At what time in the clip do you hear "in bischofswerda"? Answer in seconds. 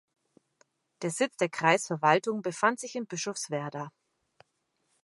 2.95-3.91